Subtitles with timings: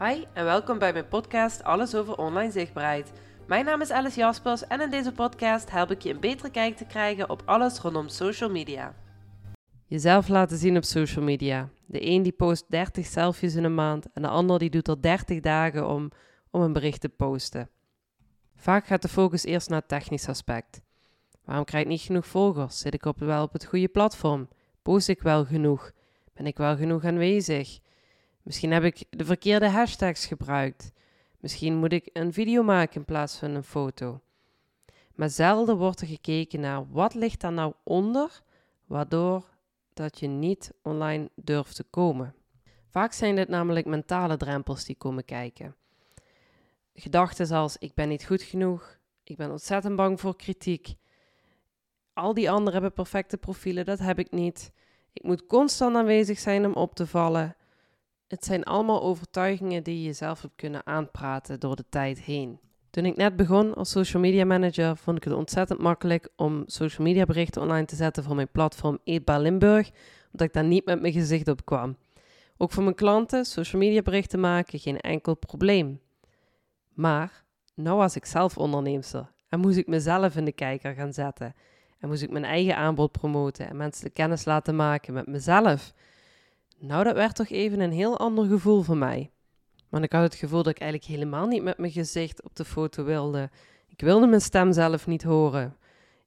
[0.00, 3.12] Hi en welkom bij mijn podcast Alles over online zichtbaarheid.
[3.46, 6.76] Mijn naam is Alice Jaspers en in deze podcast help ik je een betere kijk
[6.76, 8.94] te krijgen op alles rondom social media.
[9.86, 11.68] Jezelf laten zien op social media.
[11.86, 15.02] De een die post 30 selfies in een maand en de ander die doet er
[15.02, 16.10] 30 dagen om,
[16.50, 17.70] om een bericht te posten.
[18.56, 20.80] Vaak gaat de focus eerst naar het technisch aspect.
[21.44, 22.78] Waarom krijg ik niet genoeg volgers?
[22.78, 24.48] Zit ik op, wel op het goede platform?
[24.82, 25.92] Post ik wel genoeg?
[26.34, 27.78] Ben ik wel genoeg aanwezig?
[28.48, 30.92] Misschien heb ik de verkeerde hashtags gebruikt.
[31.40, 34.20] Misschien moet ik een video maken in plaats van een foto.
[35.14, 38.42] Maar zelden wordt er gekeken naar wat ligt daar nou onder,
[38.86, 39.44] waardoor
[39.94, 42.34] dat je niet online durft te komen.
[42.90, 45.76] Vaak zijn dit namelijk mentale drempels die komen kijken.
[46.94, 50.94] Gedachten als ik ben niet goed genoeg, ik ben ontzettend bang voor kritiek.
[52.12, 54.72] Al die anderen hebben perfecte profielen, dat heb ik niet.
[55.12, 57.56] Ik moet constant aanwezig zijn om op te vallen.
[58.28, 62.60] Het zijn allemaal overtuigingen die je jezelf hebt kunnen aanpraten door de tijd heen.
[62.90, 67.06] Toen ik net begon als social media manager, vond ik het ontzettend makkelijk om social
[67.06, 69.90] media berichten online te zetten voor mijn platform Eetbaar Limburg,
[70.32, 71.96] omdat ik daar niet met mijn gezicht op kwam.
[72.56, 76.00] Ook voor mijn klanten, social media berichten maken, geen enkel probleem.
[76.94, 81.54] Maar, nou was ik zelf onderneemster en moest ik mezelf in de kijker gaan zetten.
[81.98, 85.92] En moest ik mijn eigen aanbod promoten en mensen de kennis laten maken met mezelf.
[86.80, 89.30] Nou, dat werd toch even een heel ander gevoel voor mij.
[89.88, 92.64] Want ik had het gevoel dat ik eigenlijk helemaal niet met mijn gezicht op de
[92.64, 93.50] foto wilde.
[93.88, 95.76] Ik wilde mijn stem zelf niet horen.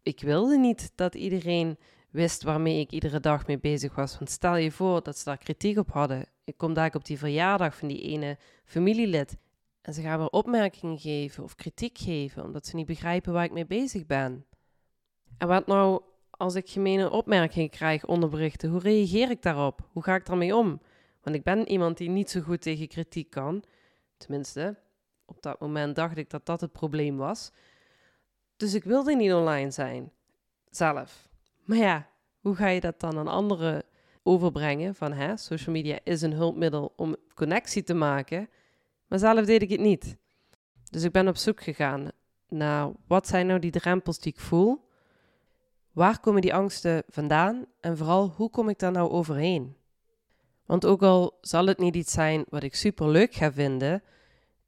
[0.03, 1.77] Ik wilde niet dat iedereen
[2.09, 4.17] wist waarmee ik iedere dag mee bezig was.
[4.17, 6.25] Want stel je voor dat ze daar kritiek op hadden.
[6.43, 9.37] Ik kom daar op die verjaardag van die ene familielid.
[9.81, 13.51] En ze gaan weer opmerkingen geven of kritiek geven, omdat ze niet begrijpen waar ik
[13.51, 14.45] mee bezig ben.
[15.37, 16.01] En wat nou
[16.41, 18.69] als ik gemene opmerkingen krijg onder berichten?
[18.69, 19.87] Hoe reageer ik daarop?
[19.91, 20.81] Hoe ga ik daarmee om?
[21.21, 23.63] Want ik ben iemand die niet zo goed tegen kritiek kan.
[24.17, 24.77] Tenminste,
[25.25, 27.51] op dat moment dacht ik dat dat het probleem was.
[28.57, 30.11] Dus ik wilde niet online zijn.
[30.69, 31.29] Zelf.
[31.63, 32.07] Maar ja,
[32.39, 33.83] hoe ga je dat dan aan anderen
[34.23, 34.95] overbrengen?
[34.95, 38.49] Van hè, social media is een hulpmiddel om connectie te maken.
[39.07, 40.17] Maar zelf deed ik het niet.
[40.89, 42.11] Dus ik ben op zoek gegaan
[42.47, 44.89] naar wat zijn nou die drempels die ik voel?
[45.91, 47.65] Waar komen die angsten vandaan?
[47.79, 49.75] En vooral, hoe kom ik daar nou overheen?
[50.65, 54.03] Want ook al zal het niet iets zijn wat ik super leuk ga vinden,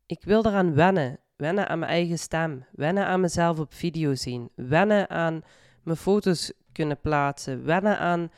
[0.06, 1.20] ik wil eraan wennen.
[1.36, 2.66] Wennen aan mijn eigen stem.
[2.72, 4.50] Wennen aan mezelf op video zien.
[4.56, 5.42] Wennen aan
[5.84, 7.66] mijn foto's kunnen plaatsen.
[7.66, 8.32] Wennen aan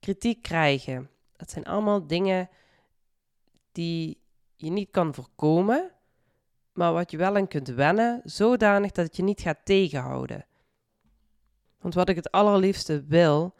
[0.00, 1.10] kritiek krijgen.
[1.36, 2.48] Dat zijn allemaal dingen
[3.72, 4.20] die
[4.54, 5.90] je niet kan voorkomen,
[6.72, 10.46] maar wat je wel aan kunt wennen, zodanig dat het je niet gaat tegenhouden.
[11.80, 13.54] Want wat ik het allerliefste wil,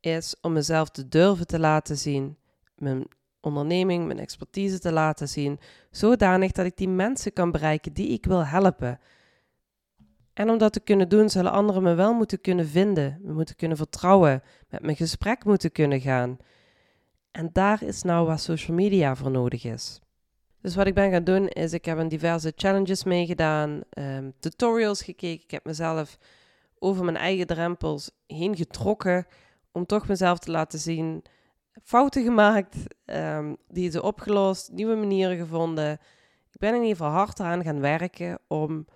[0.00, 2.36] is om mezelf te durven te laten zien,
[2.74, 3.06] mijn
[3.40, 5.58] onderneming, mijn expertise te laten zien,
[5.90, 9.00] zodanig dat ik die mensen kan bereiken die ik wil helpen.
[10.32, 13.56] En om dat te kunnen doen, zullen anderen me wel moeten kunnen vinden, me moeten
[13.56, 16.38] kunnen vertrouwen, met mijn gesprek moeten kunnen gaan.
[17.30, 20.00] En daar is nou waar social media voor nodig is.
[20.60, 25.02] Dus wat ik ben gaan doen, is ik heb een diverse challenges meegedaan, um, tutorials
[25.02, 25.44] gekeken.
[25.44, 26.18] Ik heb mezelf
[26.80, 29.26] over mijn eigen drempels heen getrokken
[29.72, 31.24] om toch mezelf te laten zien.
[31.82, 35.92] Fouten gemaakt, um, die ze opgelost, nieuwe manieren gevonden.
[36.52, 38.86] Ik ben in ieder geval hard eraan gaan werken om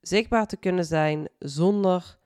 [0.00, 2.18] zichtbaar te kunnen zijn zonder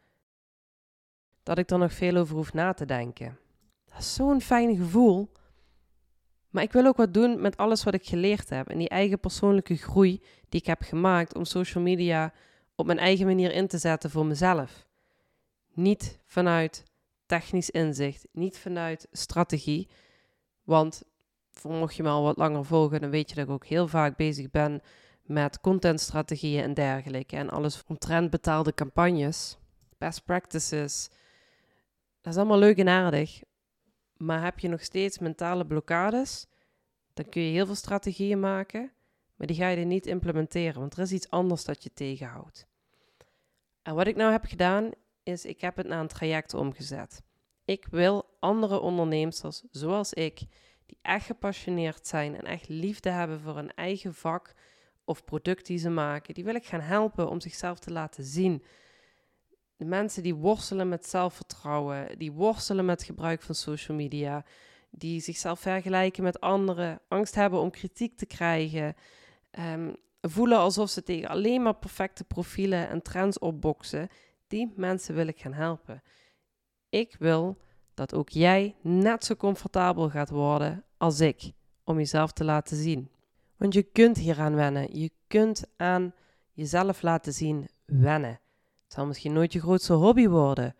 [1.42, 3.38] dat ik er nog veel over hoef na te denken.
[3.84, 5.32] Dat is zo'n fijn gevoel.
[6.50, 9.20] Maar ik wil ook wat doen met alles wat ik geleerd heb en die eigen
[9.20, 12.32] persoonlijke groei die ik heb gemaakt om social media
[12.74, 14.86] op mijn eigen manier in te zetten voor mezelf.
[15.80, 16.84] Niet vanuit
[17.26, 19.88] technisch inzicht, niet vanuit strategie.
[20.64, 21.02] Want
[21.62, 24.16] mocht je me al wat langer volgen, dan weet je dat ik ook heel vaak
[24.16, 24.80] bezig ben
[25.22, 27.36] met contentstrategieën en dergelijke.
[27.36, 29.58] En alles omtrent betaalde campagnes,
[29.98, 31.08] best practices.
[32.20, 33.42] Dat is allemaal leuk en aardig.
[34.16, 36.46] Maar heb je nog steeds mentale blokkades,
[37.14, 38.92] dan kun je heel veel strategieën maken,
[39.34, 42.66] maar die ga je er niet implementeren, want er is iets anders dat je tegenhoudt.
[43.82, 44.90] En wat ik nou heb gedaan,
[45.22, 47.22] is ik heb het naar een traject omgezet.
[47.64, 49.40] Ik wil andere ondernemers
[49.70, 50.38] zoals ik,
[50.86, 54.54] die echt gepassioneerd zijn en echt liefde hebben voor een eigen vak
[55.04, 58.64] of product die ze maken, die wil ik gaan helpen om zichzelf te laten zien.
[59.76, 64.44] De mensen die worstelen met zelfvertrouwen, die worstelen met gebruik van social media,
[64.90, 68.94] die zichzelf vergelijken met anderen, angst hebben om kritiek te krijgen,
[69.58, 74.08] um, voelen alsof ze tegen alleen maar perfecte profielen en trends opboksen,
[74.50, 76.02] die mensen wil ik gaan helpen.
[76.88, 77.58] Ik wil
[77.94, 81.52] dat ook jij net zo comfortabel gaat worden als ik
[81.84, 83.10] om jezelf te laten zien.
[83.56, 84.98] Want je kunt hieraan wennen.
[84.98, 86.14] Je kunt aan
[86.52, 88.40] jezelf laten zien wennen.
[88.84, 90.74] Het zal misschien nooit je grootste hobby worden,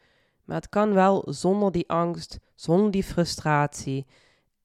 [0.45, 4.07] maar het kan wel zonder die angst, zonder die frustratie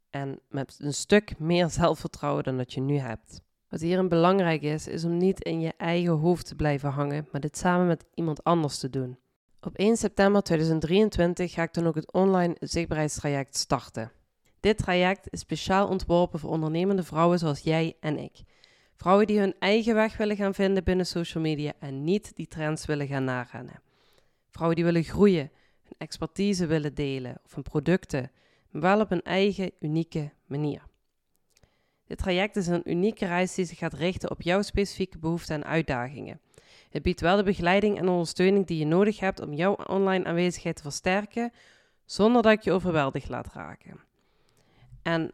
[0.09, 3.41] en met een stuk meer zelfvertrouwen dan dat je nu hebt.
[3.75, 7.41] Wat hierin belangrijk is, is om niet in je eigen hoofd te blijven hangen, maar
[7.41, 9.17] dit samen met iemand anders te doen.
[9.61, 14.11] Op 1 september 2023 ga ik dan ook het online zichtbaarheidstraject starten.
[14.59, 18.43] Dit traject is speciaal ontworpen voor ondernemende vrouwen zoals jij en ik.
[18.93, 22.85] Vrouwen die hun eigen weg willen gaan vinden binnen social media en niet die trends
[22.85, 23.81] willen gaan narennen.
[24.49, 25.51] Vrouwen die willen groeien,
[25.83, 28.31] hun expertise willen delen of hun producten,
[28.69, 30.93] maar wel op een eigen, unieke manier.
[32.07, 35.63] Dit traject is een unieke reis die zich gaat richten op jouw specifieke behoeften en
[35.63, 36.39] uitdagingen.
[36.89, 40.75] Het biedt wel de begeleiding en ondersteuning die je nodig hebt om jouw online aanwezigheid
[40.75, 41.51] te versterken,
[42.05, 43.99] zonder dat ik je overweldigd laat raken.
[45.01, 45.31] En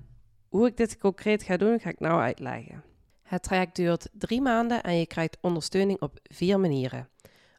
[0.49, 2.83] hoe ik dit concreet ga doen, ga ik nou uitleggen.
[3.21, 7.09] Het traject duurt drie maanden en je krijgt ondersteuning op vier manieren.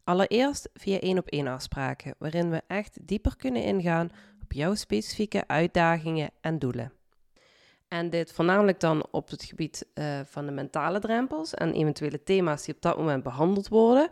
[0.05, 4.11] Allereerst via één op één afspraken, waarin we echt dieper kunnen ingaan
[4.43, 6.93] op jouw specifieke uitdagingen en doelen.
[7.93, 12.65] En dit voornamelijk dan op het gebied uh, van de mentale drempels en eventuele thema's
[12.65, 14.09] die op dat moment behandeld worden.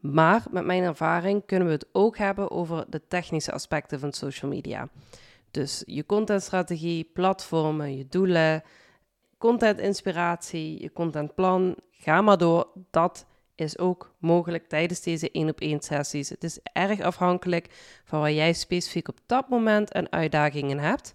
[0.00, 4.50] Maar met mijn ervaring kunnen we het ook hebben over de technische aspecten van social
[4.50, 4.88] media.
[5.50, 8.62] Dus je contentstrategie, platformen, je doelen,
[9.38, 11.76] contentinspiratie, je contentplan.
[11.90, 12.68] Ga maar door.
[12.90, 16.28] Dat is ook mogelijk tijdens deze één op één sessies.
[16.28, 17.66] Het is erg afhankelijk
[18.04, 21.14] van waar jij specifiek op dat moment een uitdagingen hebt.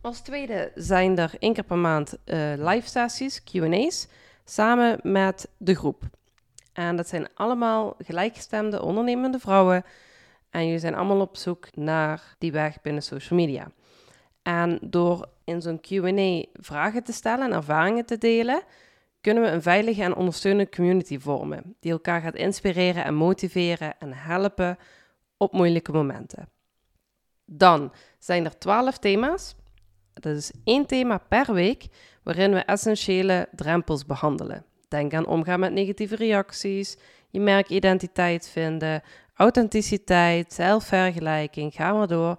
[0.00, 4.08] Als tweede zijn er één keer per maand uh, live sessies, QA's,
[4.44, 6.02] samen met de groep.
[6.72, 9.84] En dat zijn allemaal gelijkgestemde ondernemende vrouwen.
[10.50, 13.70] En jullie zijn allemaal op zoek naar die weg binnen social media.
[14.42, 18.62] En door in zo'n QA vragen te stellen en ervaringen te delen,
[19.20, 24.12] kunnen we een veilige en ondersteunende community vormen, die elkaar gaat inspireren en motiveren en
[24.12, 24.78] helpen
[25.36, 26.48] op moeilijke momenten.
[27.44, 29.56] Dan zijn er 12 thema's
[30.20, 31.86] dat is één thema per week
[32.22, 34.64] waarin we essentiële drempels behandelen.
[34.88, 36.96] Denk aan omgaan met negatieve reacties,
[37.30, 39.02] je merkidentiteit vinden,
[39.34, 42.36] authenticiteit, zelfvergelijking, ga maar door.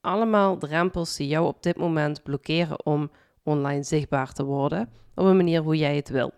[0.00, 3.10] Allemaal drempels die jou op dit moment blokkeren om
[3.42, 6.32] online zichtbaar te worden op een manier hoe jij het wil.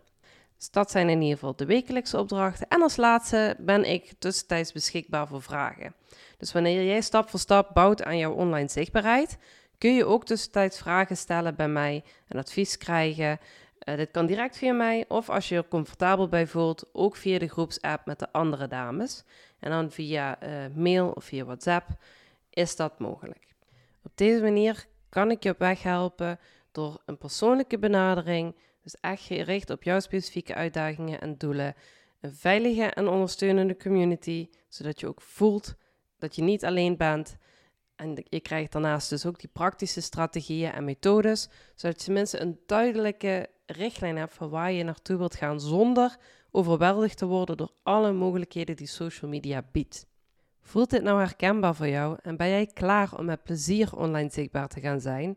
[0.56, 2.68] Dus dat zijn in ieder geval de wekelijkse opdrachten.
[2.68, 5.94] En als laatste ben ik tussentijds beschikbaar voor vragen.
[6.38, 9.38] Dus wanneer jij stap voor stap bouwt aan jouw online zichtbaarheid,
[9.82, 13.38] kun je ook tussentijds vragen stellen bij mij en advies krijgen.
[13.84, 17.38] Uh, dit kan direct via mij of als je er comfortabel bij voelt, ook via
[17.38, 19.24] de groepsapp met de andere dames.
[19.58, 21.88] En dan via uh, mail of via WhatsApp
[22.50, 23.54] is dat mogelijk.
[24.02, 26.38] Op deze manier kan ik je op weg helpen
[26.72, 31.74] door een persoonlijke benadering, dus echt gericht op jouw specifieke uitdagingen en doelen.
[32.20, 35.74] Een veilige en ondersteunende community, zodat je ook voelt
[36.18, 37.36] dat je niet alleen bent
[38.02, 42.58] en je krijgt daarnaast dus ook die praktische strategieën en methodes, zodat je tenminste een
[42.66, 46.16] duidelijke richtlijn hebt van waar je naartoe wilt gaan zonder
[46.50, 50.06] overweldigd te worden door alle mogelijkheden die social media biedt.
[50.60, 54.68] Voelt dit nou herkenbaar voor jou en ben jij klaar om met plezier online zichtbaar
[54.68, 55.36] te gaan zijn?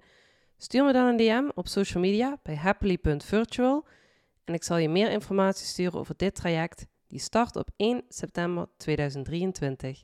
[0.57, 3.85] Stuur me dan een DM op social media bij happily.virtual
[4.43, 8.67] en ik zal je meer informatie sturen over dit traject die start op 1 september
[8.77, 10.03] 2023.